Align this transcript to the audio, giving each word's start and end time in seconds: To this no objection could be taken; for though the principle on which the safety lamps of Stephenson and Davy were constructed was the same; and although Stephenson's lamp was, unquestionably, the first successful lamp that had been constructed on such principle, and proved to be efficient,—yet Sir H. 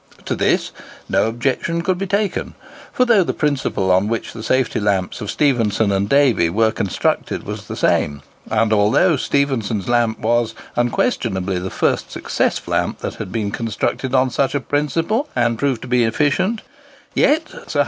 To 0.25 0.33
this 0.35 0.71
no 1.07 1.27
objection 1.27 1.83
could 1.83 1.99
be 1.99 2.07
taken; 2.07 2.55
for 2.91 3.05
though 3.05 3.23
the 3.23 3.35
principle 3.35 3.91
on 3.91 4.07
which 4.07 4.33
the 4.33 4.41
safety 4.41 4.79
lamps 4.79 5.21
of 5.21 5.29
Stephenson 5.29 5.91
and 5.91 6.09
Davy 6.09 6.49
were 6.49 6.71
constructed 6.71 7.43
was 7.43 7.67
the 7.67 7.75
same; 7.75 8.23
and 8.49 8.73
although 8.73 9.15
Stephenson's 9.15 9.87
lamp 9.87 10.17
was, 10.17 10.55
unquestionably, 10.75 11.59
the 11.59 11.69
first 11.69 12.09
successful 12.09 12.71
lamp 12.71 12.97
that 13.01 13.13
had 13.17 13.31
been 13.31 13.51
constructed 13.51 14.15
on 14.15 14.31
such 14.31 14.53
principle, 14.67 15.29
and 15.35 15.59
proved 15.59 15.83
to 15.83 15.87
be 15.87 16.03
efficient,—yet 16.03 17.49
Sir 17.67 17.79
H. 17.79 17.79